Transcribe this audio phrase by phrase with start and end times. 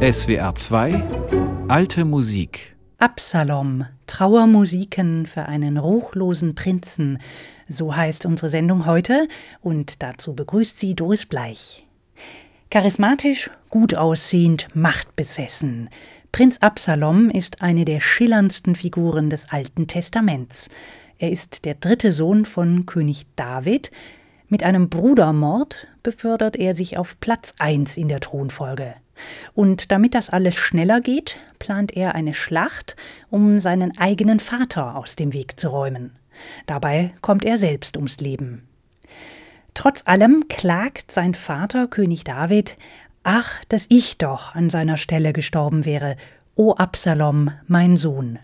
[0.00, 1.02] SWR 2
[1.68, 7.16] Alte Musik Absalom, Trauermusiken für einen ruchlosen Prinzen,
[7.66, 9.26] so heißt unsere Sendung heute
[9.62, 11.86] und dazu begrüßt sie Doris Bleich.
[12.68, 15.88] Charismatisch, gut aussehend, machtbesessen.
[16.30, 20.68] Prinz Absalom ist eine der schillerndsten Figuren des Alten Testaments.
[21.16, 23.90] Er ist der dritte Sohn von König David.
[24.48, 28.94] Mit einem Brudermord befördert er sich auf Platz 1 in der Thronfolge.
[29.54, 32.96] Und damit das alles schneller geht, plant er eine Schlacht,
[33.30, 36.12] um seinen eigenen Vater aus dem Weg zu räumen.
[36.66, 38.68] Dabei kommt er selbst ums Leben.
[39.74, 42.76] Trotz allem klagt sein Vater König David
[43.28, 46.16] Ach, dass ich doch an seiner Stelle gestorben wäre,
[46.54, 48.38] o Absalom, mein Sohn.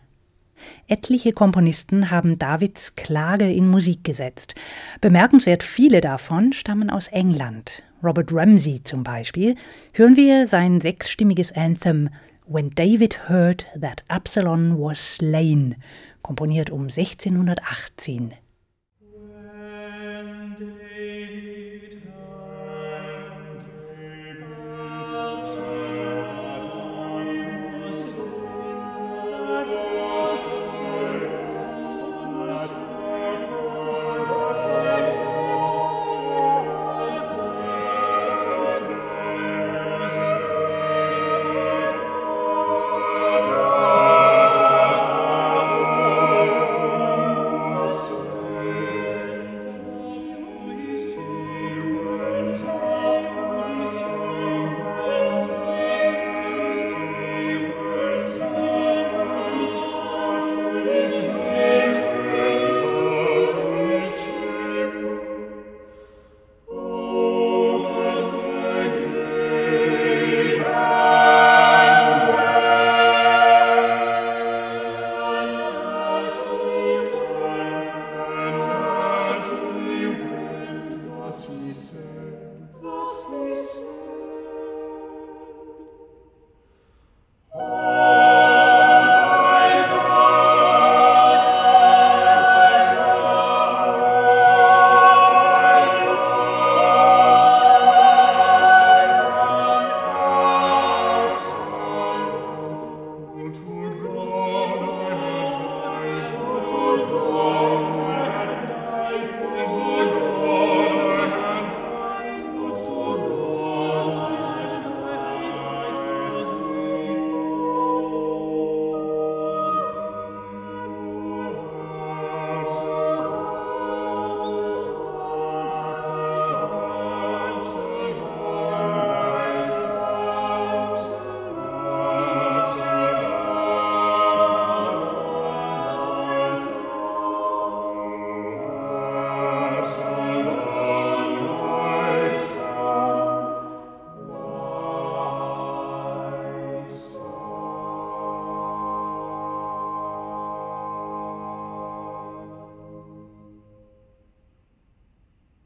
[0.89, 4.57] Etliche Komponisten haben Davids Klage in Musik gesetzt.
[5.01, 7.85] Bemerkenswert viele davon stammen aus England.
[8.03, 9.55] Robert Ramsey zum Beispiel,
[9.93, 12.09] hören wir sein sechsstimmiges Anthem
[12.47, 15.77] When David Heard That Absalom Was Slain,
[16.21, 18.35] komponiert um 1618.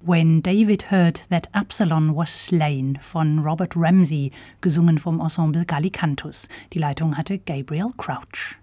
[0.07, 4.31] When David Heard That Absalom Was Slain von Robert Ramsey,
[4.61, 6.47] gesungen vom Ensemble Gallicantus.
[6.73, 8.55] Die Leitung hatte Gabriel Crouch.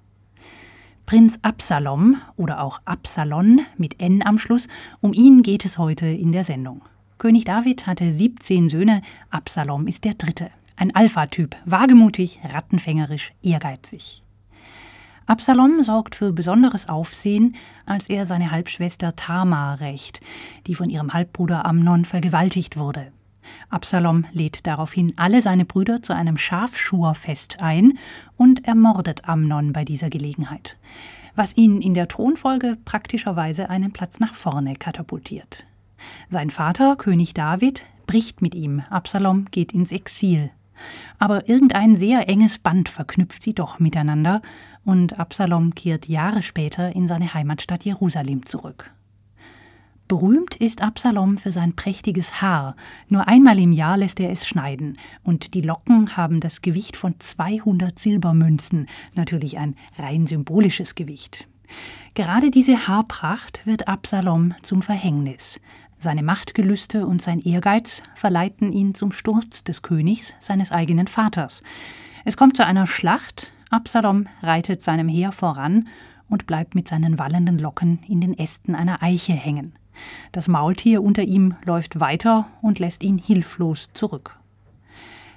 [1.05, 4.69] Prinz Absalom oder auch Absalon mit N am Schluss,
[5.01, 6.81] um ihn geht es heute in der Sendung.
[7.17, 10.49] König David hatte 17 Söhne, Absalom ist der dritte.
[10.77, 14.22] Ein Alpha-Typ, wagemutig, rattenfängerisch, ehrgeizig.
[15.25, 20.19] Absalom sorgt für besonderes Aufsehen, als er seine Halbschwester Tamar rächt,
[20.67, 23.11] die von ihrem Halbbruder Amnon vergewaltigt wurde.
[23.69, 27.97] Absalom lädt daraufhin alle seine Brüder zu einem Schafschurfest ein
[28.37, 30.77] und ermordet Amnon bei dieser Gelegenheit,
[31.35, 35.65] was ihn in der Thronfolge praktischerweise einen Platz nach vorne katapultiert.
[36.29, 40.51] Sein Vater, König David, bricht mit ihm, Absalom geht ins Exil.
[41.19, 44.41] Aber irgendein sehr enges Band verknüpft sie doch miteinander,
[44.85, 48.91] und Absalom kehrt Jahre später in seine Heimatstadt Jerusalem zurück.
[50.07, 52.75] Berühmt ist Absalom für sein prächtiges Haar.
[53.07, 54.97] Nur einmal im Jahr lässt er es schneiden.
[55.23, 58.87] Und die Locken haben das Gewicht von 200 Silbermünzen.
[59.15, 61.47] Natürlich ein rein symbolisches Gewicht.
[62.13, 65.59] Gerade diese Haarpracht wird Absalom zum Verhängnis.
[65.97, 71.63] Seine Machtgelüste und sein Ehrgeiz verleiten ihn zum Sturz des Königs, seines eigenen Vaters.
[72.25, 75.87] Es kommt zu einer Schlacht, Absalom reitet seinem Heer voran
[76.29, 79.73] und bleibt mit seinen wallenden Locken in den Ästen einer Eiche hängen.
[80.31, 84.37] Das Maultier unter ihm läuft weiter und lässt ihn hilflos zurück.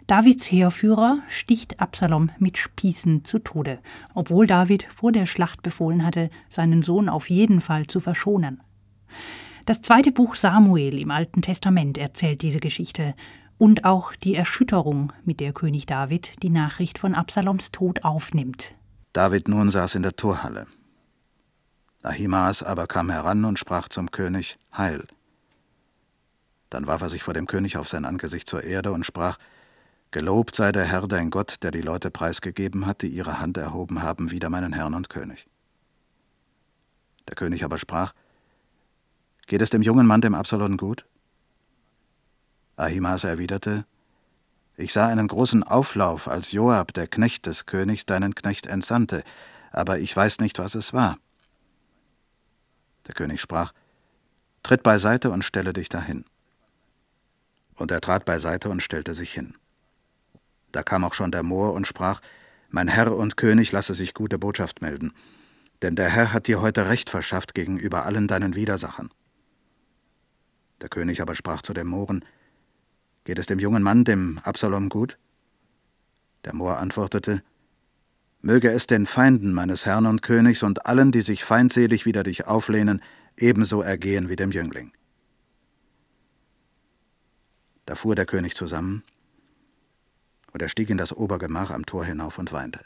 [0.06, 3.78] Davids Heerführer sticht Absalom mit Spießen zu Tode,
[4.12, 8.60] obwohl David vor der Schlacht befohlen hatte, seinen Sohn auf jeden Fall zu verschonen.
[9.64, 13.14] Das zweite Buch Samuel im Alten Testament erzählt diese Geschichte
[13.58, 18.74] und auch die Erschütterung, mit der König David die Nachricht von Absaloms Tod aufnimmt.
[19.12, 20.66] David nun saß in der Torhalle.
[22.02, 25.06] Ahimaas aber kam heran und sprach zum König: Heil.
[26.70, 29.38] Dann warf er sich vor dem König auf sein Angesicht zur Erde und sprach:
[30.10, 34.02] Gelobt sei der Herr dein Gott, der die Leute preisgegeben hat, die ihre Hand erhoben
[34.02, 35.48] haben wider meinen Herrn und König.
[37.26, 38.12] Der König aber sprach:
[39.46, 41.06] Geht es dem jungen Mann, dem Absalom, gut?
[42.76, 43.86] Ahimaas erwiderte:
[44.76, 49.24] Ich sah einen großen Auflauf, als Joab, der Knecht des Königs, deinen Knecht entsandte,
[49.72, 51.18] aber ich weiß nicht, was es war.
[53.06, 53.72] Der König sprach:
[54.62, 56.24] Tritt beiseite und stelle dich dahin.
[57.74, 59.54] Und er trat beiseite und stellte sich hin.
[60.72, 62.20] Da kam auch schon der Moor und sprach:
[62.68, 65.12] Mein Herr und König, lasse sich gute Botschaft melden,
[65.80, 69.10] denn der Herr hat dir heute Recht verschafft gegenüber allen deinen Widersachern.
[70.82, 72.22] Der König aber sprach zu dem Mohren,
[73.26, 75.18] Geht es dem jungen Mann, dem Absalom, gut?
[76.44, 77.42] Der Moor antwortete,
[78.40, 82.46] Möge es den Feinden meines Herrn und Königs und allen, die sich feindselig wider dich
[82.46, 83.02] auflehnen,
[83.36, 84.92] ebenso ergehen wie dem Jüngling.
[87.84, 89.02] Da fuhr der König zusammen,
[90.52, 92.84] und er stieg in das Obergemach am Tor hinauf und weinte.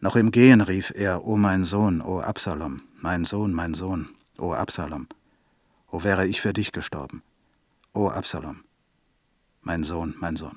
[0.00, 4.08] Noch im Gehen rief er, O mein Sohn, o Absalom, mein Sohn, mein Sohn,
[4.38, 5.08] o Absalom.
[5.90, 7.22] O wäre ich für dich gestorben.
[7.94, 8.64] O Absalom,
[9.60, 10.56] mein Sohn, mein Sohn.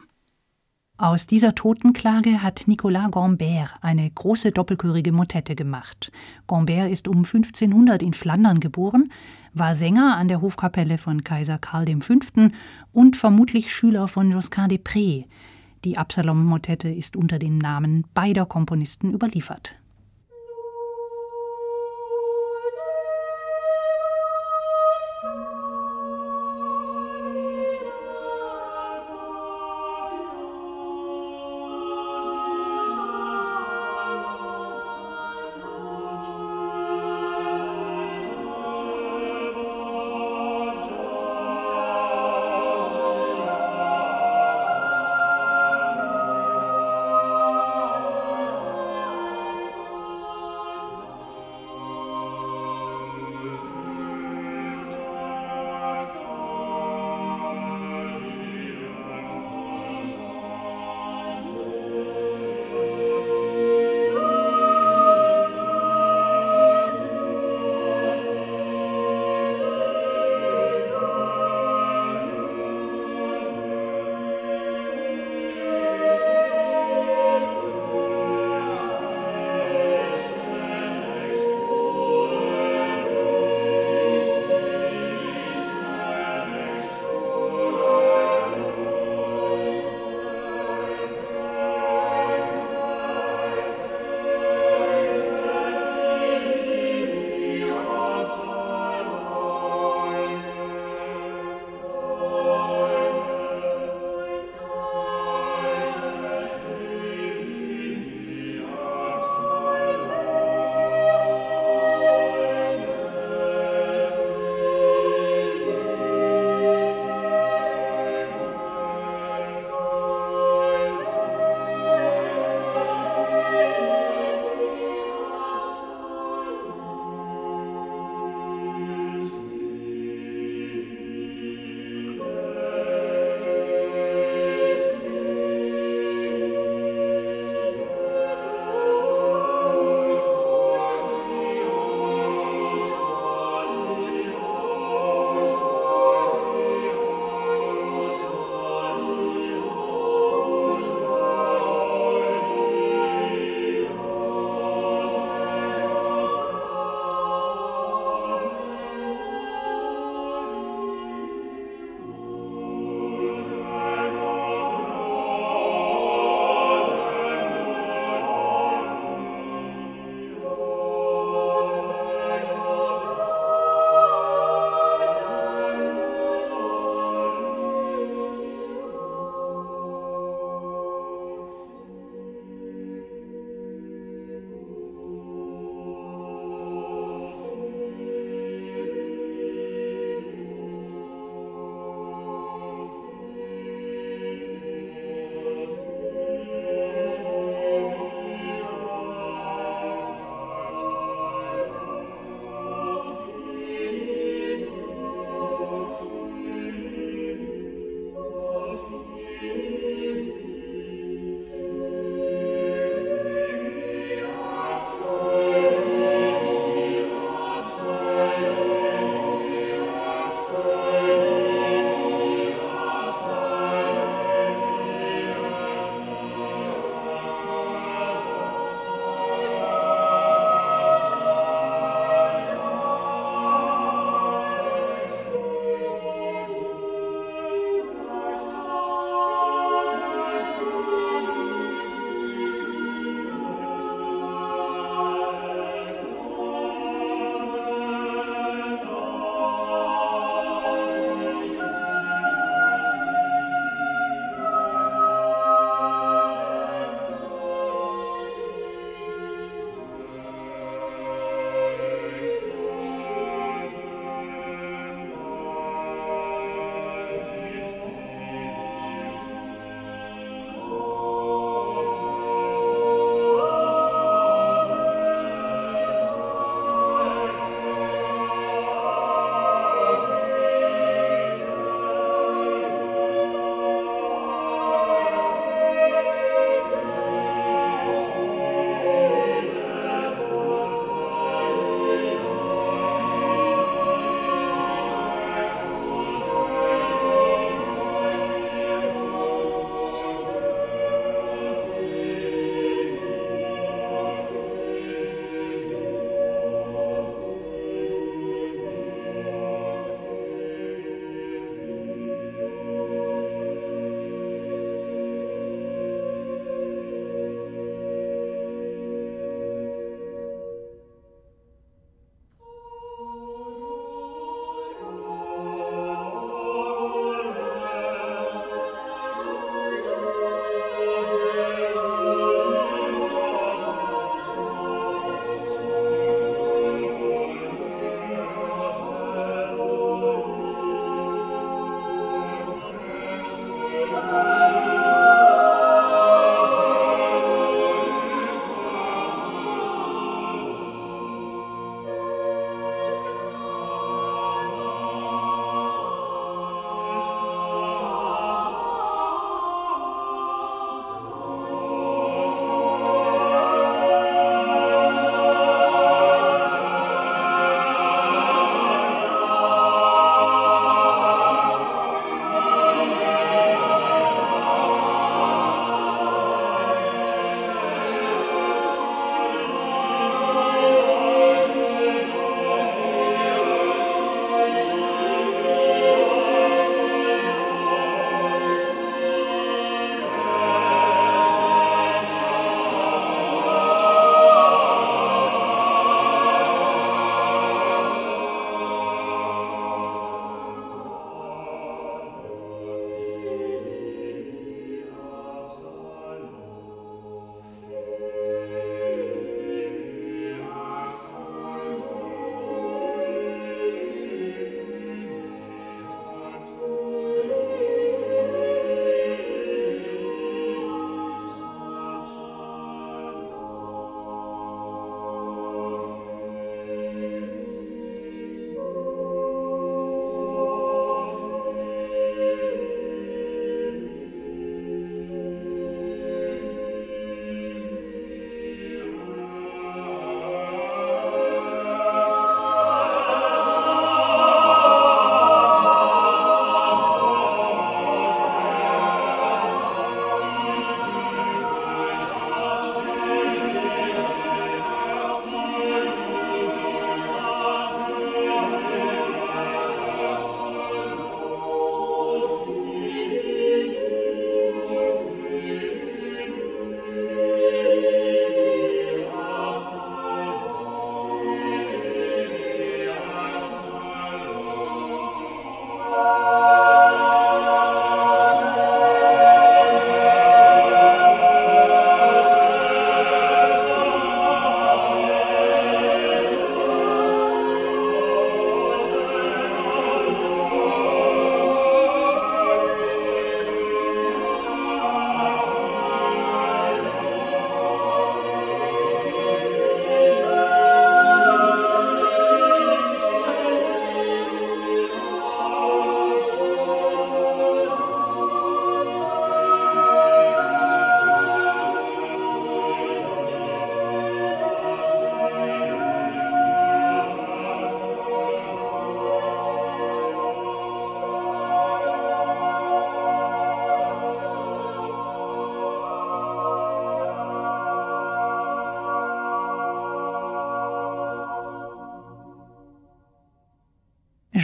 [0.97, 6.13] Aus dieser Totenklage hat Nicolas Gambert eine große doppelchörige Motette gemacht.
[6.47, 9.11] Gambert ist um 1500 in Flandern geboren,
[9.53, 12.13] war Sänger an der Hofkapelle von Kaiser Karl V.
[12.93, 15.25] und vermutlich Schüler von Josquin des Prés.
[15.83, 19.75] Die Absalom-Motette ist unter dem Namen beider Komponisten überliefert.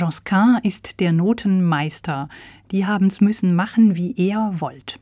[0.01, 2.27] Josquin ist der Notenmeister.
[2.71, 4.99] Die haben's müssen machen, wie er wollt.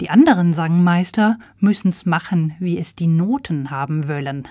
[0.00, 4.48] Die anderen Sangmeister müssen's machen, wie es die Noten haben wollen.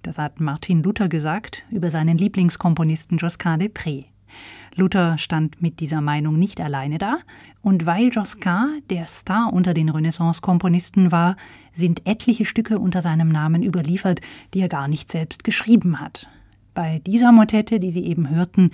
[0.00, 4.06] Das hat Martin Luther gesagt über seinen Lieblingskomponisten Josquin des Prés.
[4.74, 7.18] Luther stand mit dieser Meinung nicht alleine da,
[7.60, 11.36] und weil Josquin der Star unter den Renaissance-Komponisten war,
[11.74, 14.22] sind etliche Stücke unter seinem Namen überliefert,
[14.54, 16.26] die er gar nicht selbst geschrieben hat.
[16.72, 18.70] Bei dieser Motette, die Sie eben hörten,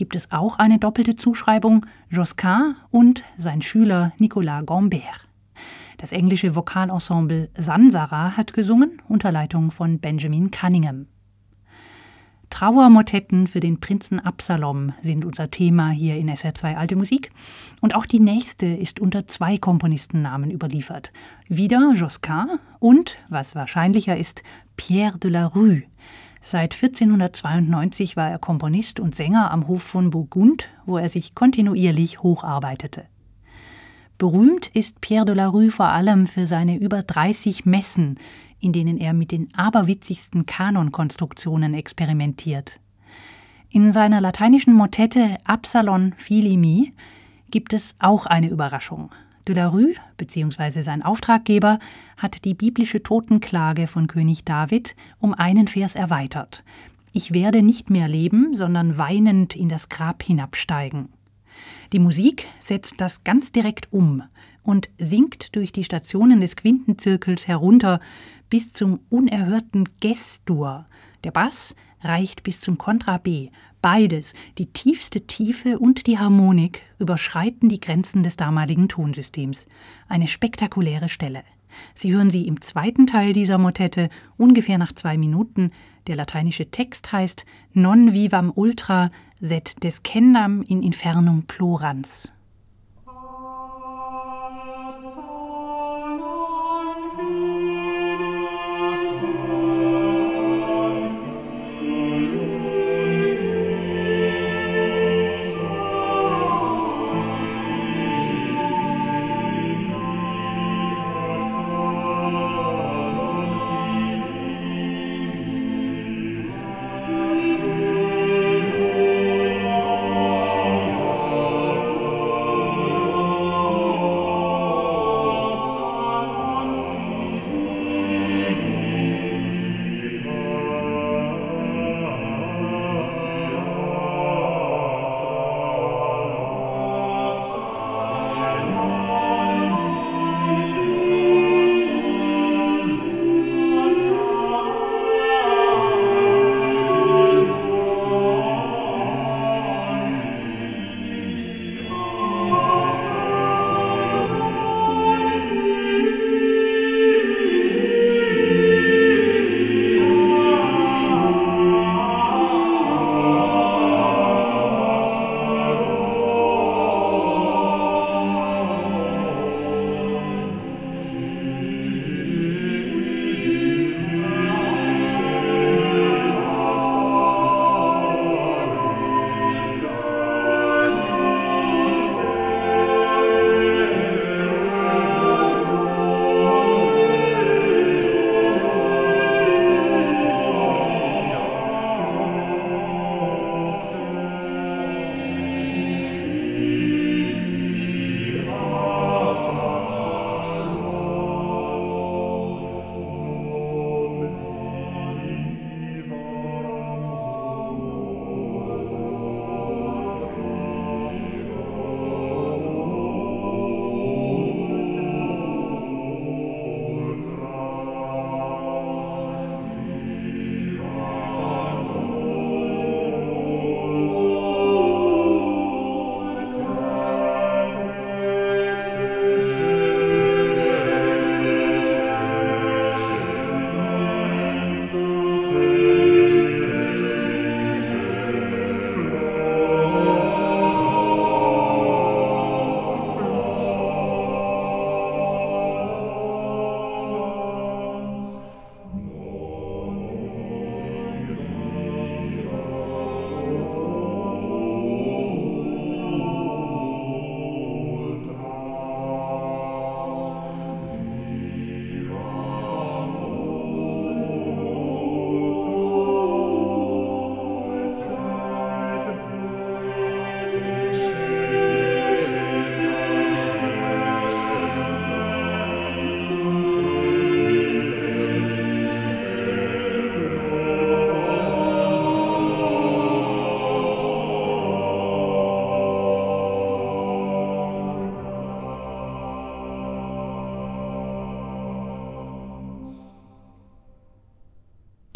[0.00, 5.28] gibt es auch eine doppelte Zuschreibung Josquin und sein Schüler Nicolas Gambert.
[5.98, 11.04] Das englische Vokalensemble Sansara hat gesungen unter Leitung von Benjamin Cunningham.
[12.48, 17.30] Trauermotetten für den Prinzen Absalom sind unser Thema hier in SR2 Alte Musik.
[17.82, 21.12] Und auch die nächste ist unter zwei Komponistennamen überliefert.
[21.46, 24.44] Wieder Josquin und, was wahrscheinlicher ist,
[24.76, 25.82] Pierre de la Rue.
[26.40, 32.22] Seit 1492 war er Komponist und Sänger am Hof von Burgund, wo er sich kontinuierlich
[32.22, 33.04] hocharbeitete.
[34.16, 38.16] Berühmt ist Pierre de la Rue vor allem für seine über 30 Messen,
[38.58, 42.80] in denen er mit den aberwitzigsten Kanonkonstruktionen experimentiert.
[43.68, 46.92] In seiner lateinischen Motette Absalon Fili
[47.50, 49.10] gibt es auch eine Überraschung.
[49.48, 50.82] De la Rue bzw.
[50.82, 51.78] sein Auftraggeber
[52.16, 56.62] hat die biblische Totenklage von König David um einen Vers erweitert.
[57.12, 61.08] Ich werde nicht mehr leben, sondern weinend in das Grab hinabsteigen.
[61.92, 64.22] Die Musik setzt das ganz direkt um
[64.62, 68.00] und sinkt durch die Stationen des Quintenzirkels herunter
[68.48, 70.86] bis zum unerhörten Gestur.
[71.24, 73.50] Der Bass reicht bis zum Kontra B.
[73.82, 79.66] Beides, die tiefste Tiefe und die Harmonik, überschreiten die Grenzen des damaligen Tonsystems.
[80.06, 81.42] Eine spektakuläre Stelle.
[81.94, 85.70] Sie hören sie im zweiten Teil dieser Motette, ungefähr nach zwei Minuten.
[86.08, 92.32] Der lateinische Text heißt Non vivam ultra, sed descendam in infernum plorans.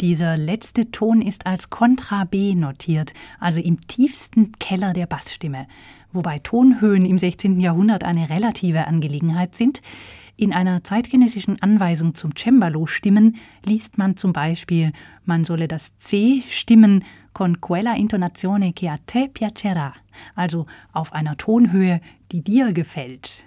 [0.05, 5.65] Dieser letzte Ton ist als Kontra B notiert, also im tiefsten Keller der Bassstimme,
[6.11, 7.59] wobei Tonhöhen im 16.
[7.59, 9.81] Jahrhundert eine relative Angelegenheit sind.
[10.35, 14.91] In einer zeitgenössischen Anweisung zum Cembalo-Stimmen liest man zum Beispiel,
[15.23, 19.93] man solle das C stimmen con quella intonazione che a te piacerà,
[20.35, 21.99] also auf einer Tonhöhe,
[22.31, 23.43] die dir gefällt.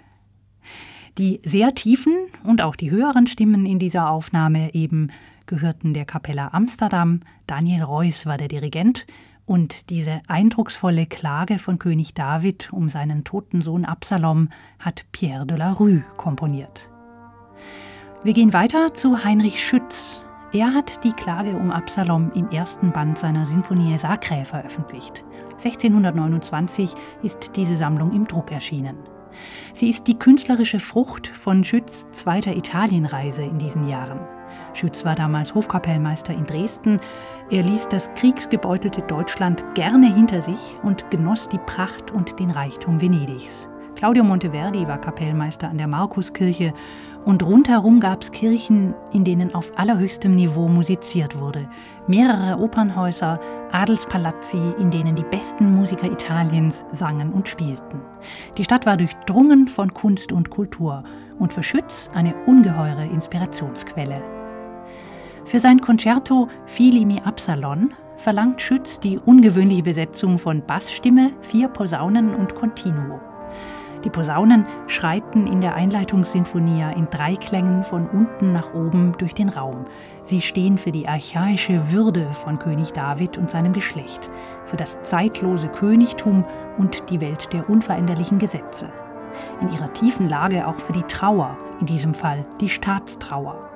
[1.17, 5.09] Die sehr tiefen und auch die höheren Stimmen in dieser Aufnahme eben
[5.49, 9.07] gehörten der Kapella Amsterdam, Daniel Reuss war der Dirigent
[9.47, 15.57] und diese eindrucksvolle Klage von König David um seinen toten Sohn Absalom hat Pierre de
[15.57, 16.89] la Rue komponiert.
[18.23, 20.21] Wir gehen weiter zu Heinrich Schütz.
[20.53, 25.23] Er hat die Klage um Absalom im ersten Band seiner Sinfonie Sacrae veröffentlicht.
[25.53, 28.97] 1629 ist diese Sammlung im Druck erschienen.
[29.73, 34.19] Sie ist die künstlerische Frucht von Schütz' zweiter Italienreise in diesen Jahren.
[34.73, 36.99] Schütz war damals Hofkapellmeister in Dresden.
[37.49, 43.01] Er ließ das kriegsgebeutelte Deutschland gerne hinter sich und genoss die Pracht und den Reichtum
[43.01, 43.67] Venedigs.
[43.95, 46.73] Claudio Monteverdi war Kapellmeister an der Markuskirche
[47.25, 51.67] und rundherum gab es Kirchen, in denen auf allerhöchstem Niveau musiziert wurde.
[52.07, 53.41] Mehrere Opernhäuser,
[53.73, 57.99] Adelspalazzi, in denen die besten Musiker Italiens sangen und spielten.
[58.57, 61.03] Die Stadt war durchdrungen von Kunst und Kultur
[61.37, 64.38] und für Schütz eine ungeheure Inspirationsquelle.
[65.49, 72.35] Für sein Concerto Fili mi Absalon verlangt Schütz die ungewöhnliche Besetzung von Bassstimme, vier Posaunen
[72.35, 73.19] und Continuo.
[74.03, 79.49] Die Posaunen schreiten in der Einleitungssinfonia in drei Klängen von unten nach oben durch den
[79.49, 79.87] Raum.
[80.23, 84.29] Sie stehen für die archaische Würde von König David und seinem Geschlecht,
[84.67, 86.45] für das zeitlose Königtum
[86.77, 88.91] und die Welt der unveränderlichen Gesetze.
[89.61, 93.68] In ihrer tiefen Lage auch für die Trauer, in diesem Fall die Staatstrauer.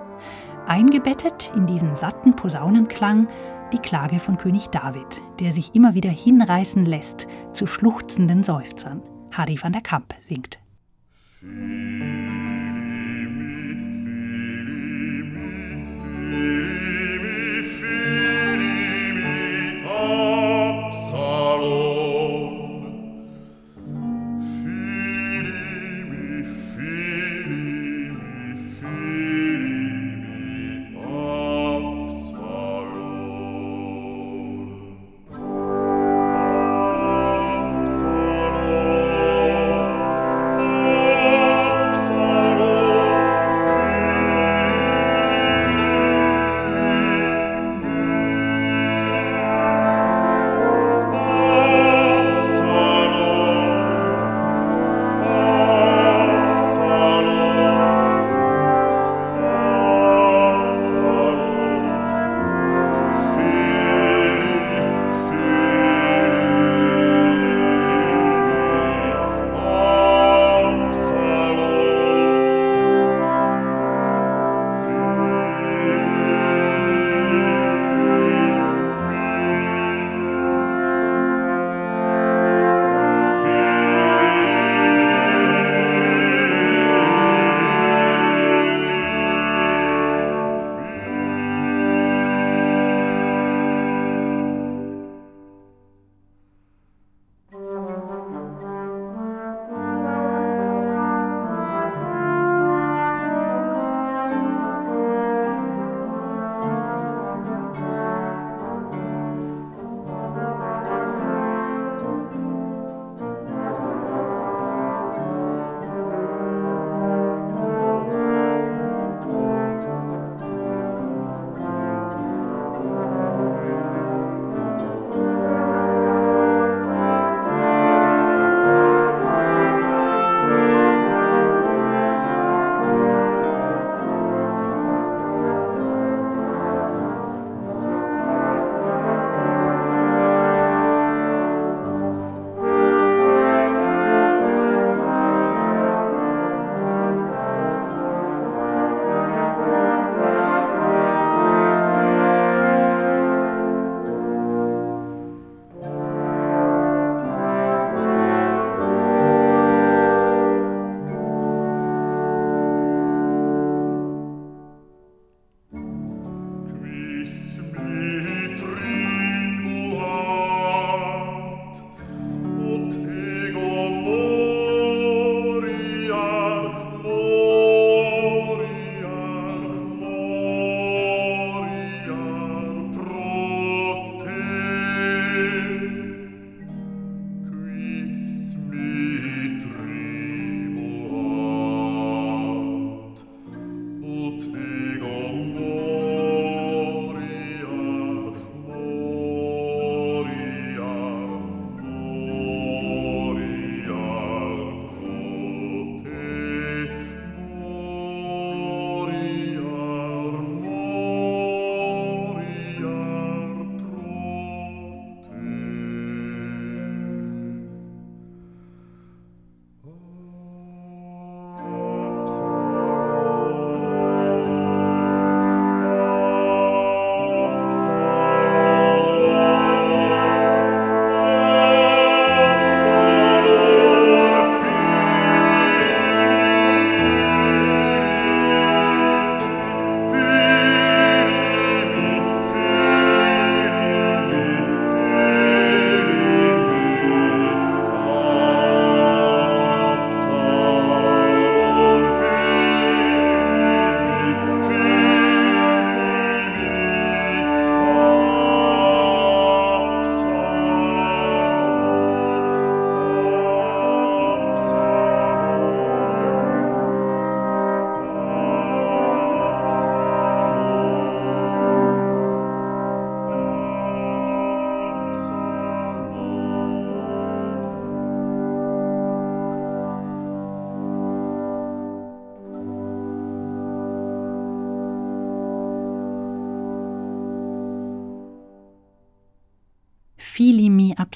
[0.67, 3.27] Eingebettet in diesen satten Posaunenklang
[3.73, 9.01] die Klage von König David, der sich immer wieder hinreißen lässt zu schluchzenden Seufzern.
[9.31, 10.59] Harry van der Kamp singt.
[11.39, 11.55] Fili,
[13.27, 13.65] mi,
[14.05, 15.99] fili, mi,
[16.29, 16.82] fili.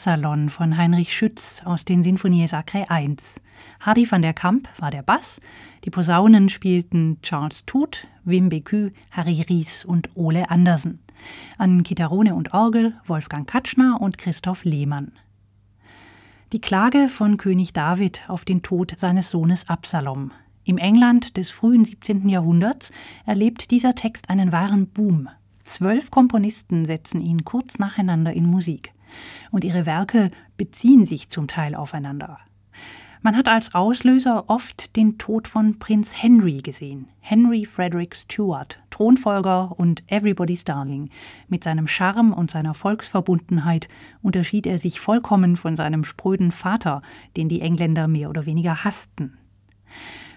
[0.08, 3.14] Absalon von Heinrich Schütz aus den Sinfonie Sacré I.
[3.82, 5.42] Hardy van der Kamp war der Bass,
[5.84, 11.00] die Posaunen spielten Charles Tut, Wim Becu, Harry Ries und Ole Andersen.
[11.58, 15.12] An Gitarrone und Orgel Wolfgang Katschner und Christoph Lehmann.
[16.54, 20.32] Die Klage von König David auf den Tod seines Sohnes Absalom.
[20.64, 22.30] Im England des frühen 17.
[22.30, 22.94] Jahrhunderts
[23.26, 25.28] erlebt dieser Text einen wahren Boom.
[25.64, 28.94] Zwölf Komponisten setzen ihn kurz nacheinander in Musik.
[29.52, 32.38] Und ihre Werke beziehen sich zum Teil aufeinander.
[33.22, 37.08] Man hat als Auslöser oft den Tod von Prinz Henry gesehen.
[37.20, 41.10] Henry Frederick Stuart, Thronfolger und Everybody's Darling.
[41.48, 43.90] Mit seinem Charme und seiner Volksverbundenheit
[44.22, 47.02] unterschied er sich vollkommen von seinem spröden Vater,
[47.36, 49.38] den die Engländer mehr oder weniger hassten.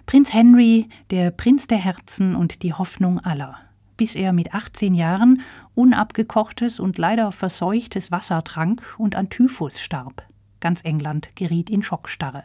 [0.06, 3.58] Prinz Henry, der Prinz der Herzen und die Hoffnung aller
[4.00, 5.42] bis er mit 18 Jahren
[5.74, 10.22] unabgekochtes und leider verseuchtes Wasser trank und an Typhus starb.
[10.58, 12.44] Ganz England geriet in Schockstarre.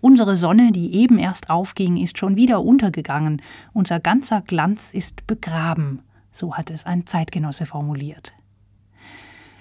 [0.00, 3.42] Unsere Sonne, die eben erst aufging, ist schon wieder untergegangen,
[3.74, 8.32] unser ganzer Glanz ist begraben, so hat es ein Zeitgenosse formuliert.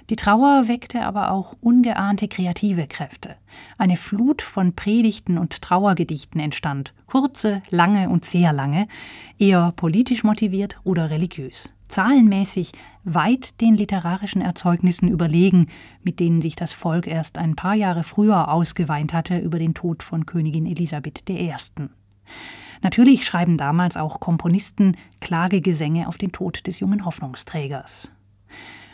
[0.09, 3.35] Die Trauer weckte aber auch ungeahnte kreative Kräfte.
[3.77, 8.87] Eine Flut von Predigten und Trauergedichten entstand, kurze, lange und sehr lange,
[9.37, 11.73] eher politisch motiviert oder religiös.
[11.89, 12.71] Zahlenmäßig
[13.03, 15.67] weit den literarischen Erzeugnissen überlegen,
[16.03, 20.03] mit denen sich das Volk erst ein paar Jahre früher ausgeweint hatte über den Tod
[20.03, 21.53] von Königin Elisabeth I.
[22.81, 28.11] Natürlich schreiben damals auch Komponisten Klagegesänge auf den Tod des jungen Hoffnungsträgers.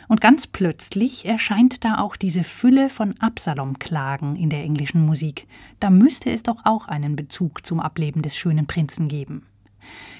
[0.08, 5.46] Und ganz plötzlich erscheint da auch diese Fülle von Absalom-Klagen in der englischen Musik.
[5.80, 9.46] Da müsste es doch auch einen Bezug zum Ableben des schönen Prinzen geben.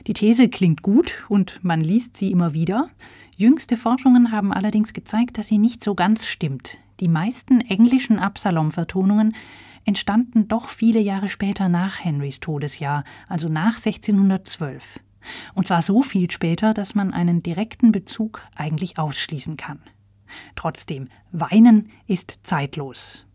[0.06, 2.90] Die These klingt gut und man liest sie immer wieder.
[3.36, 6.78] Jüngste Forschungen haben allerdings gezeigt, dass sie nicht so ganz stimmt.
[7.00, 9.34] Die meisten englischen Absalom-Vertonungen
[9.84, 15.00] entstanden doch viele Jahre später nach Henrys Todesjahr, also nach 1612.
[15.54, 19.80] Und zwar so viel später, dass man einen direkten Bezug eigentlich ausschließen kann.
[20.56, 23.26] Trotzdem, Weinen ist zeitlos.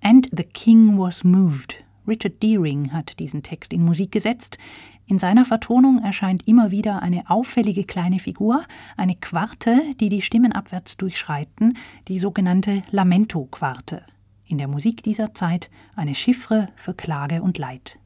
[0.00, 1.82] And the King was moved.
[2.06, 4.58] Richard Deering hat diesen Text in Musik gesetzt.
[5.06, 8.64] In seiner Vertonung erscheint immer wieder eine auffällige kleine Figur,
[8.96, 11.76] eine Quarte, die die Stimmen abwärts durchschreiten,
[12.08, 14.04] die sogenannte Lamento-Quarte.
[14.46, 17.98] In der Musik dieser Zeit eine Chiffre für Klage und Leid.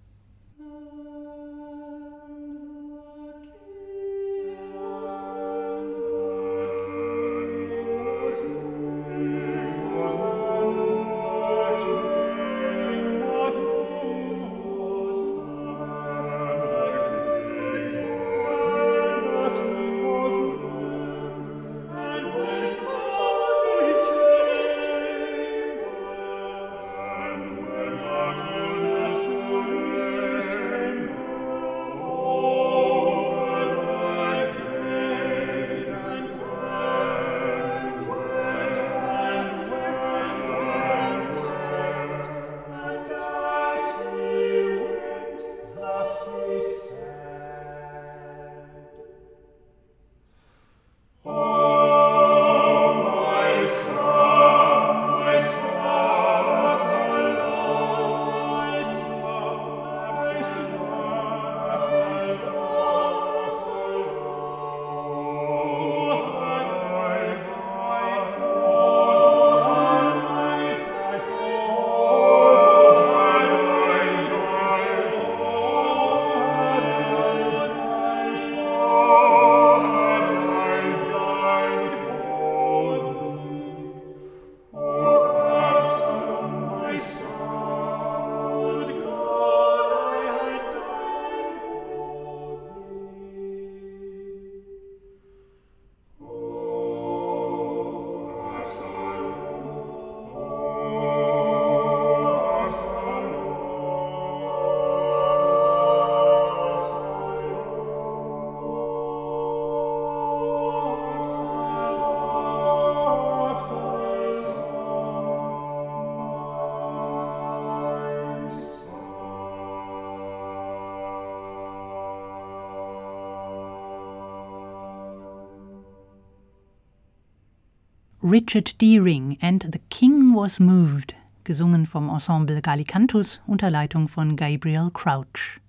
[128.31, 131.15] Richard Deering and The King Was Moved,
[131.45, 135.61] gesungen vom Ensemble Gallicantus unter Leitung von Gabriel Crouch.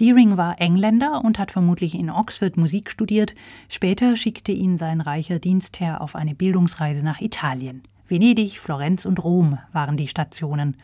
[0.00, 3.36] Deering war Engländer und hat vermutlich in Oxford Musik studiert.
[3.68, 7.84] Später schickte ihn sein reicher Dienstherr auf eine Bildungsreise nach Italien.
[8.08, 10.76] Venedig, Florenz und Rom waren die Stationen.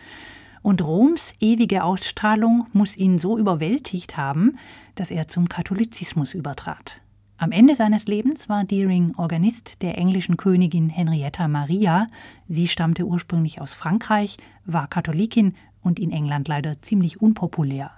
[0.62, 4.56] Und Roms ewige Ausstrahlung muss ihn so überwältigt haben,
[4.94, 7.00] dass er zum Katholizismus übertrat.
[7.38, 12.06] Am Ende seines Lebens war Deering Organist der englischen Königin Henrietta Maria.
[12.48, 17.90] Sie stammte ursprünglich aus Frankreich, war Katholikin und in England leider ziemlich unpopulär.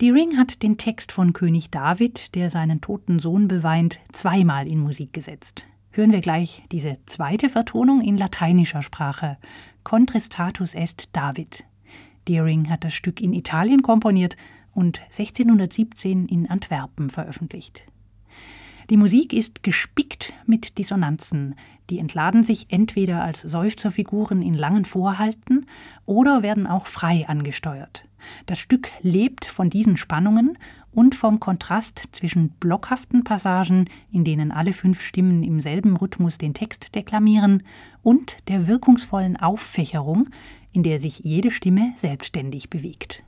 [0.00, 5.12] Deering hat den Text von König David, der seinen toten Sohn beweint, zweimal in Musik
[5.12, 5.66] gesetzt.
[5.90, 9.36] Hören wir gleich diese zweite Vertonung in lateinischer Sprache.
[9.82, 11.64] Contristatus est David.
[12.28, 14.36] Deering hat das Stück in Italien komponiert
[14.74, 17.86] und 1617 in Antwerpen veröffentlicht.
[18.88, 21.56] Die Musik ist gespickt mit Dissonanzen,
[21.90, 25.66] die entladen sich entweder als Seufzerfiguren in langen Vorhalten
[26.04, 28.06] oder werden auch frei angesteuert.
[28.46, 30.56] Das Stück lebt von diesen Spannungen
[30.92, 36.54] und vom Kontrast zwischen blockhaften Passagen, in denen alle fünf Stimmen im selben Rhythmus den
[36.54, 37.64] Text deklamieren,
[38.02, 40.28] und der wirkungsvollen Auffächerung,
[40.72, 43.24] in der sich jede Stimme selbstständig bewegt.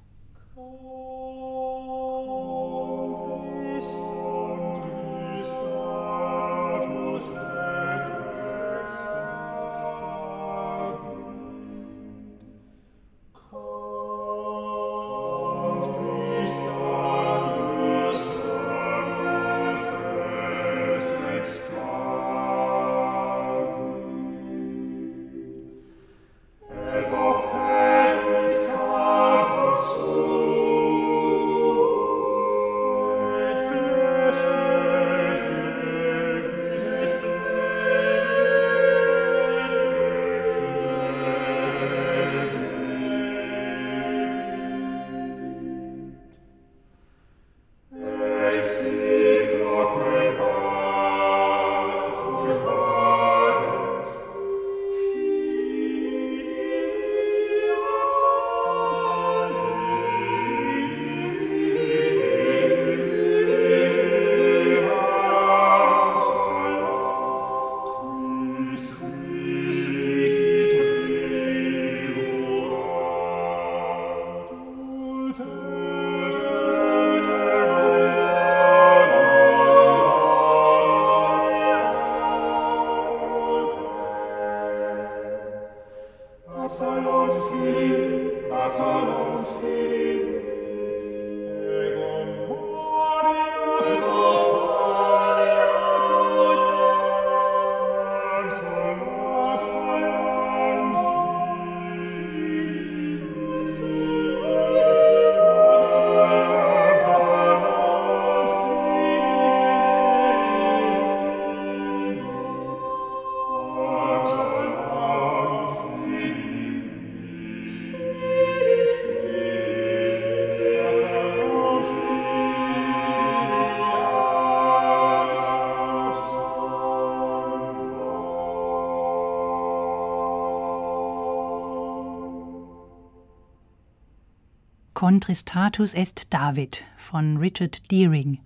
[134.99, 138.41] Contristatus est David von Richard Deering.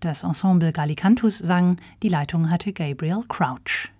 [0.00, 3.92] Das Ensemble Gallicantus sang, die Leitung hatte Gabriel Crouch.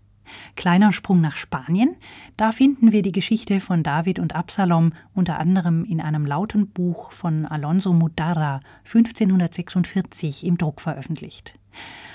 [0.56, 1.94] Kleiner Sprung nach Spanien.
[2.36, 7.12] Da finden wir die Geschichte von David und Absalom unter anderem in einem lauten Buch
[7.12, 11.56] von Alonso Mudarra 1546 im Druck veröffentlicht.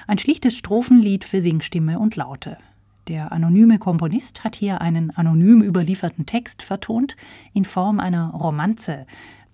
[0.06, 2.58] Ein schlichtes Strophenlied für Singstimme und Laute.
[3.08, 7.16] Der anonyme Komponist hat hier einen anonym überlieferten Text vertont
[7.54, 9.06] in Form einer Romanze,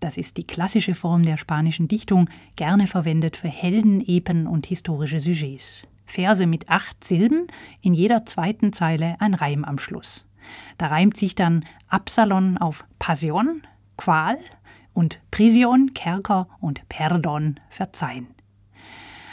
[0.04, 5.22] das ist die klassische Form der spanischen Dichtung, gerne verwendet für Helden, Epen und historische
[5.22, 5.84] Sujets.
[6.06, 7.48] Verse mit acht Silben,
[7.80, 10.26] in jeder zweiten Zeile ein Reim am Schluss.
[10.78, 13.62] Da reimt sich dann Absalon auf Passion,
[13.96, 14.38] Qual
[14.94, 18.28] und Prision, Kerker und Perdon, Verzeihen.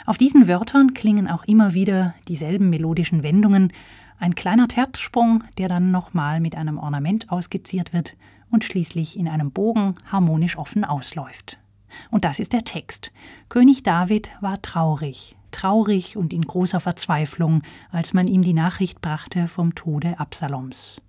[0.05, 3.73] Auf diesen Wörtern klingen auch immer wieder dieselben melodischen Wendungen,
[4.19, 8.15] ein kleiner Terzsprung, der dann nochmal mit einem Ornament ausgeziert wird
[8.51, 11.57] und schließlich in einem Bogen harmonisch offen ausläuft.
[12.09, 13.11] Und das ist der Text.
[13.49, 19.47] König David war traurig, traurig und in großer Verzweiflung, als man ihm die Nachricht brachte
[19.47, 21.01] vom Tode Absaloms.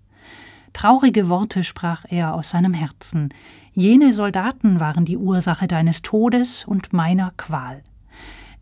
[0.73, 3.35] Traurige Worte sprach er aus seinem Herzen.
[3.75, 7.83] Jene Soldaten waren die Ursache deines Todes und meiner Qual.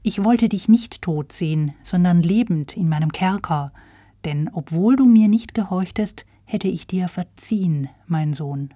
[0.03, 3.73] Ich wollte dich nicht tot sehen, sondern lebend in meinem Kerker,
[4.25, 8.75] denn obwohl du mir nicht gehorchtest, hätte ich dir verziehen, mein Sohn.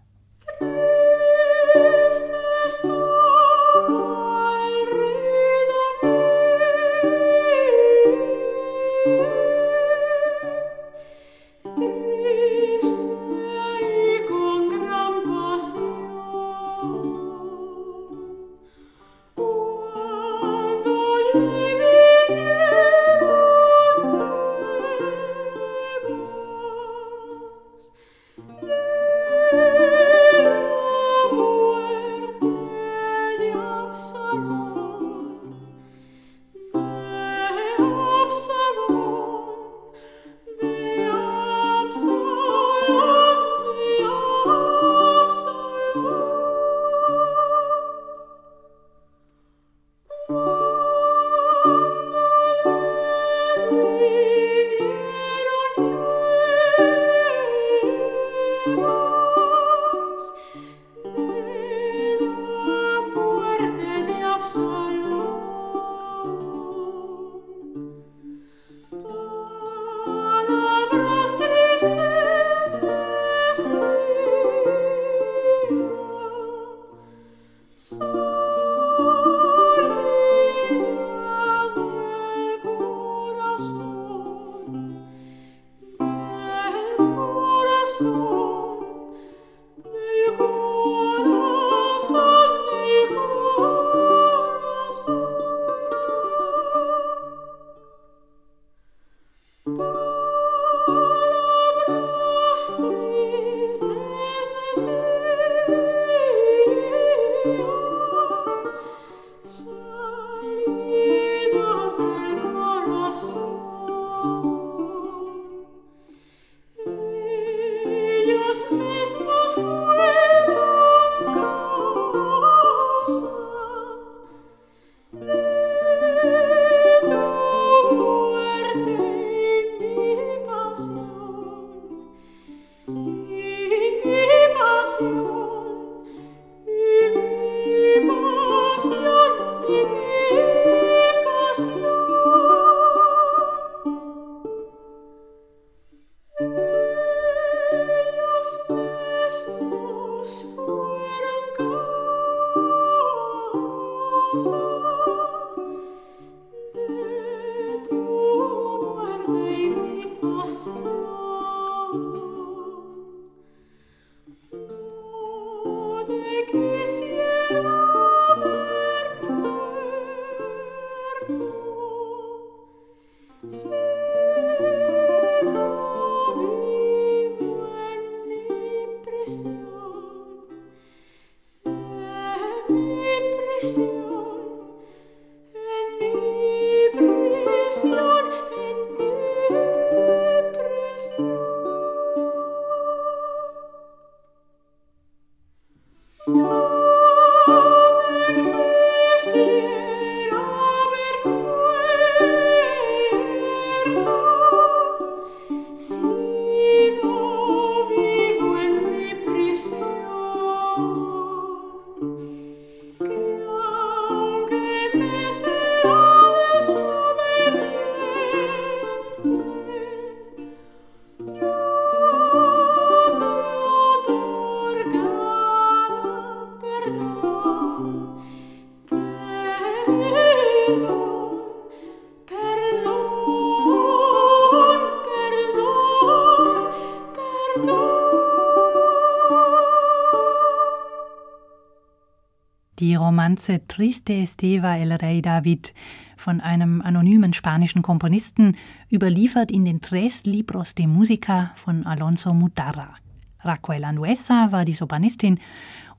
[243.74, 245.74] Triste esteva el Rey David
[246.16, 248.56] von einem anonymen spanischen Komponisten,
[248.88, 252.94] überliefert in den Tres Libros de Música von Alonso Mutarra.
[253.40, 255.40] Raquel Anduesa war die Sopranistin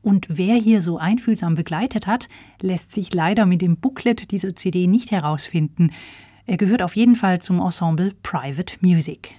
[0.02, 2.30] und wer hier so einfühlsam begleitet hat,
[2.62, 5.92] lässt sich leider mit dem Booklet dieser CD nicht herausfinden.
[6.46, 9.36] Er gehört auf jeden Fall zum Ensemble Private Music.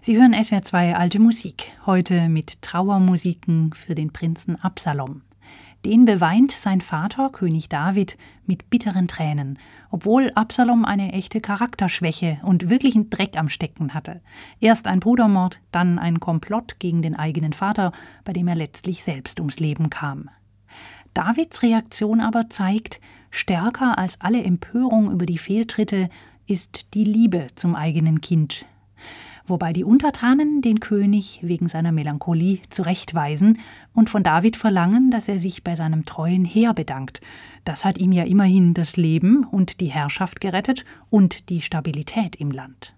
[0.00, 5.22] Sie hören SWR 2 Alte Musik, heute mit Trauermusiken für den Prinzen Absalom.
[5.84, 9.58] Den beweint sein Vater, König David, mit bitteren Tränen,
[9.90, 14.20] obwohl Absalom eine echte Charakterschwäche und wirklichen Dreck am Stecken hatte.
[14.58, 17.92] Erst ein Brudermord, dann ein Komplott gegen den eigenen Vater,
[18.24, 20.28] bei dem er letztlich selbst ums Leben kam.
[21.14, 23.00] Davids Reaktion aber zeigt,
[23.30, 26.10] stärker als alle Empörung über die Fehltritte
[26.46, 28.66] ist die Liebe zum eigenen Kind,
[29.46, 33.58] wobei die Untertanen den König wegen seiner Melancholie zurechtweisen
[33.94, 37.20] und von David verlangen, dass er sich bei seinem treuen Heer bedankt.
[37.64, 42.50] Das hat ihm ja immerhin das Leben und die Herrschaft gerettet und die Stabilität im
[42.50, 42.94] Land.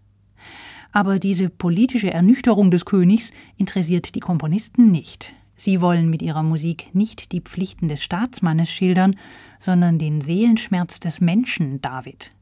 [0.92, 5.34] Aber diese politische Ernüchterung des Königs interessiert die Komponisten nicht.
[5.54, 9.16] Sie wollen mit ihrer Musik nicht die Pflichten des Staatsmannes schildern,
[9.58, 12.32] sondern den Seelenschmerz des Menschen David.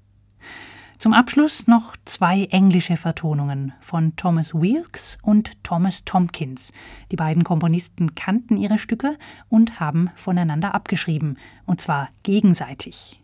[0.99, 6.73] Zum Abschluss noch zwei englische Vertonungen von Thomas Weelkes und Thomas Tompkins.
[7.13, 9.19] Die beiden Komponisten kannten ihre Stücke
[9.51, 11.37] und haben voneinander abgeschrieben,
[11.67, 13.21] und zwar gegenseitig.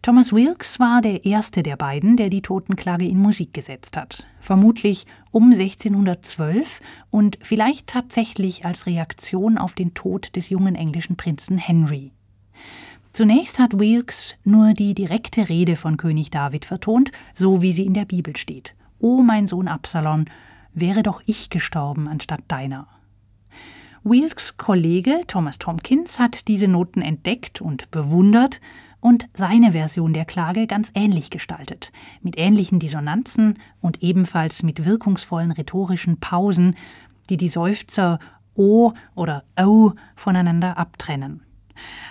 [0.00, 4.26] Thomas Wilkes war der erste der beiden, der die Totenklage in Musik gesetzt hat.
[4.38, 6.80] Vermutlich um 1612
[7.10, 12.12] und vielleicht tatsächlich als Reaktion auf den Tod des jungen englischen Prinzen Henry.
[13.12, 17.92] Zunächst hat Wilkes nur die direkte Rede von König David vertont, so wie sie in
[17.92, 18.74] der Bibel steht.
[18.98, 20.24] O mein Sohn Absalom,
[20.72, 22.88] wäre doch ich gestorben anstatt deiner.
[24.02, 28.60] Wilkes Kollege Thomas Tompkins hat diese Noten entdeckt und bewundert
[29.00, 31.92] und seine Version der Klage ganz ähnlich gestaltet,
[32.22, 36.76] mit ähnlichen Dissonanzen und ebenfalls mit wirkungsvollen rhetorischen Pausen,
[37.28, 38.18] die die Seufzer
[38.54, 41.42] O oder O voneinander abtrennen.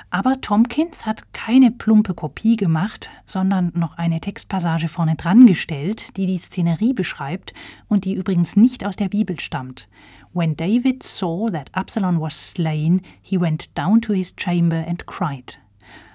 [0.09, 6.25] Aber Tompkins hat keine plumpe Kopie gemacht, sondern noch eine Textpassage vorne dran gestellt, die
[6.27, 7.53] die Szenerie beschreibt
[7.87, 9.87] und die übrigens nicht aus der Bibel stammt.
[10.33, 15.59] When David saw that Absalom was slain, he went down to his chamber and cried.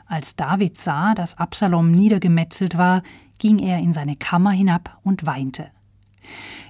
[0.06, 3.02] Als David sah, dass Absalom niedergemetzelt war,
[3.38, 5.70] ging er in seine Kammer hinab und weinte.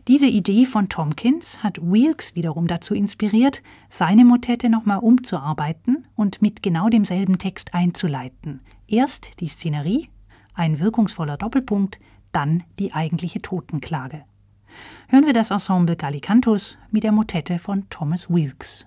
[0.09, 6.63] Diese Idee von Tompkins hat Wilkes wiederum dazu inspiriert, seine Motette nochmal umzuarbeiten und mit
[6.63, 8.61] genau demselben Text einzuleiten.
[8.87, 10.09] Erst die Szenerie,
[10.55, 11.99] ein wirkungsvoller Doppelpunkt,
[12.33, 14.25] dann die eigentliche Totenklage.
[15.09, 18.87] Hören wir das Ensemble Gallicantus mit der Motette von Thomas Wilkes.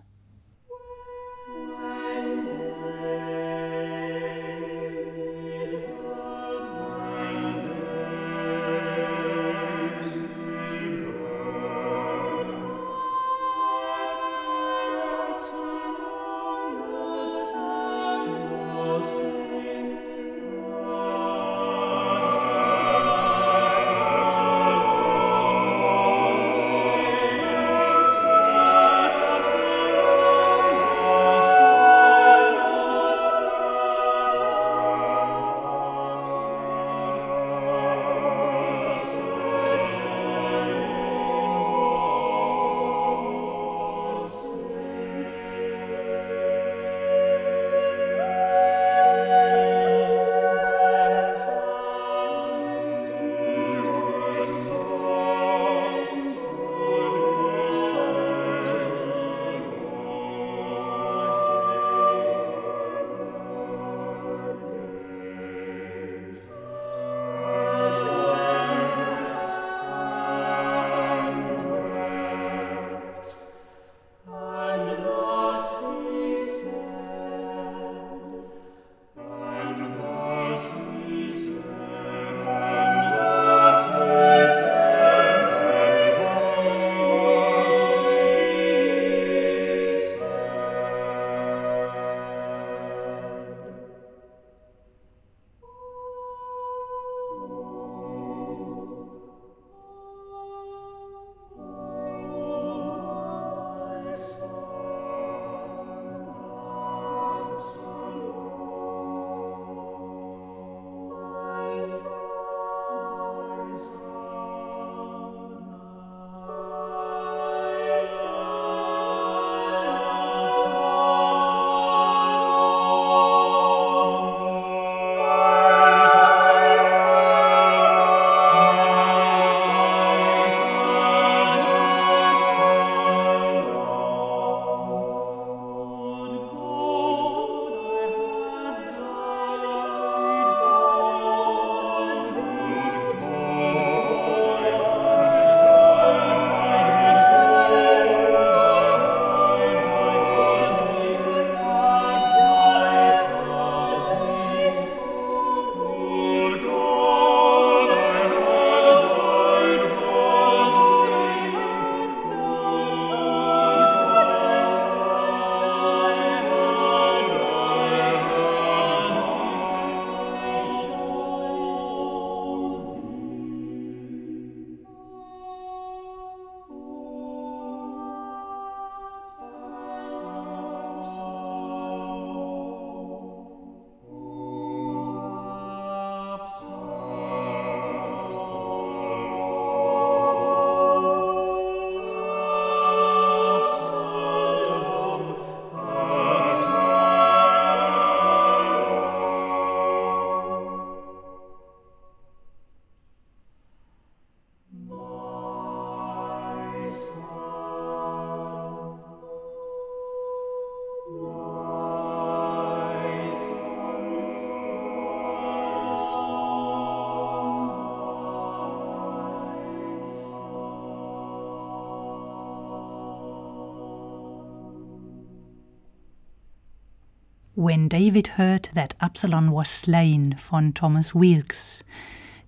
[227.62, 231.84] When David Heard That Absalom Was Slain von Thomas Weelkes.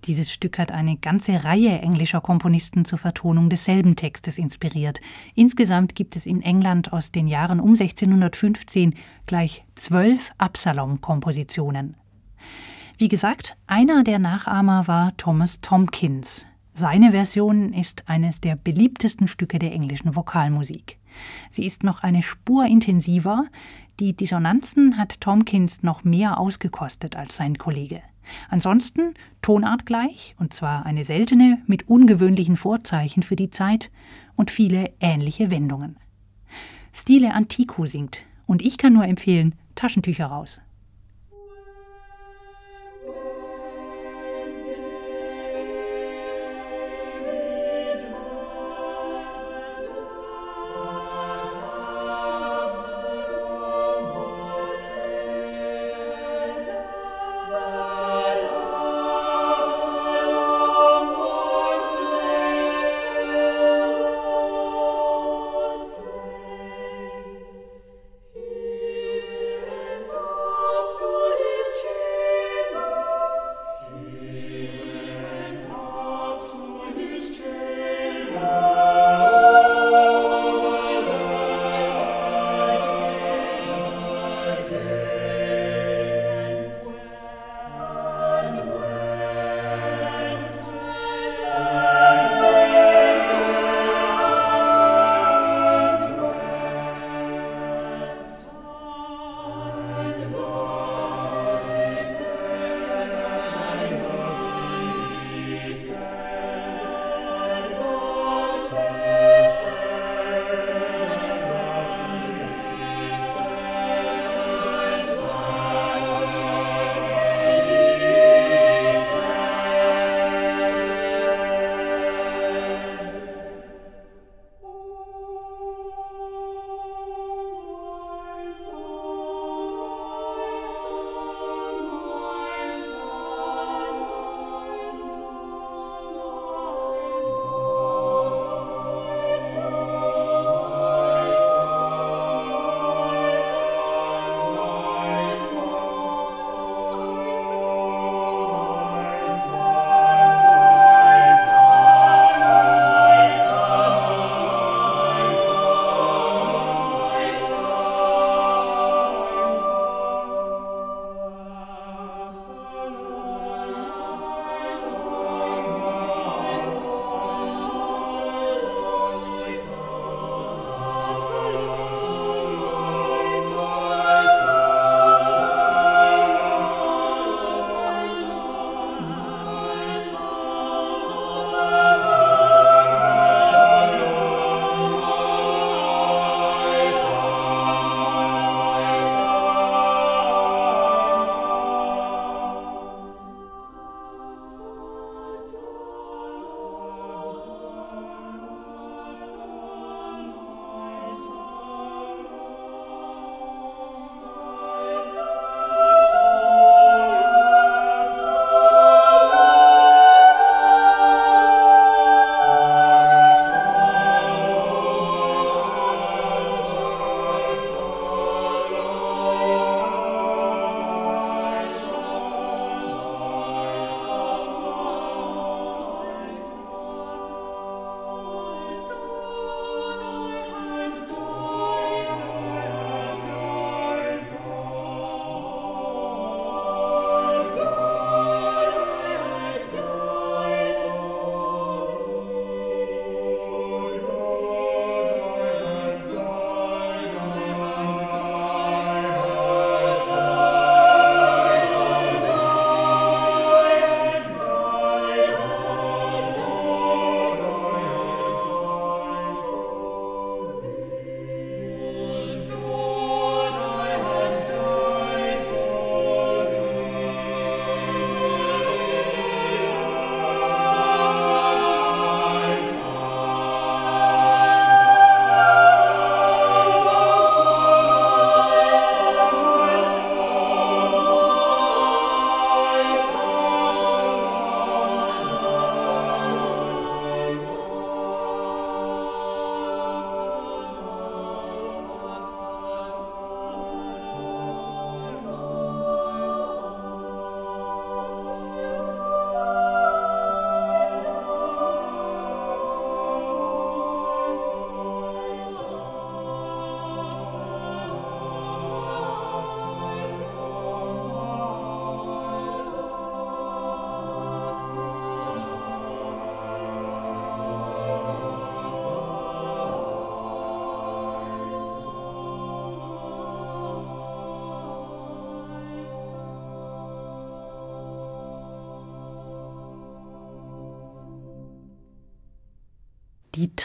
[0.06, 5.02] Dieses Stück hat eine ganze Reihe englischer Komponisten zur Vertonung desselben Textes inspiriert.
[5.34, 8.94] Insgesamt gibt es in England aus den Jahren um 1615
[9.26, 11.94] gleich zwölf Absalom-Kompositionen.
[12.96, 16.46] Wie gesagt, einer der Nachahmer war Thomas Tompkins.
[16.72, 20.98] Seine Version ist eines der beliebtesten Stücke der englischen Vokalmusik.
[21.50, 23.44] Sie ist noch eine Spur intensiver,
[24.02, 28.02] die Dissonanzen hat Tompkins noch mehr ausgekostet als sein Kollege.
[28.48, 33.92] Ansonsten Tonart gleich, und zwar eine seltene mit ungewöhnlichen Vorzeichen für die Zeit
[34.34, 35.98] und viele ähnliche Wendungen.
[36.92, 40.60] Stile Antico singt, und ich kann nur empfehlen, Taschentücher raus.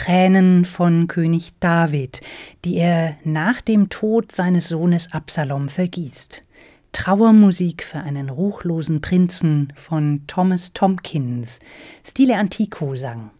[0.07, 2.21] Tränen von König David,
[2.63, 6.43] die er nach dem Tod seines Sohnes Absalom vergießt.
[6.93, 11.59] Trauermusik für einen ruchlosen Prinzen von Thomas Tompkins,
[12.05, 13.31] Stile Antico sang.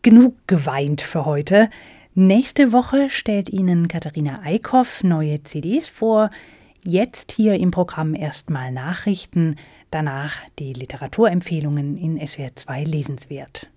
[0.00, 1.68] Genug geweint für heute.
[2.14, 6.30] Nächste Woche stellt Ihnen Katharina Eickhoff neue CDs vor.
[6.82, 9.56] Jetzt hier im Programm erstmal Nachrichten,
[9.90, 13.71] danach die Literaturempfehlungen in SWR 2 lesenswert.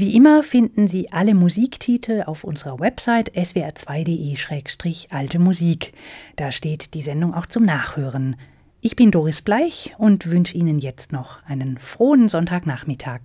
[0.00, 5.92] Wie immer finden Sie alle Musiktitel auf unserer Website swr2.de-alte Musik.
[6.36, 8.36] Da steht die Sendung auch zum Nachhören.
[8.80, 13.22] Ich bin Doris Bleich und wünsche Ihnen jetzt noch einen frohen Sonntagnachmittag.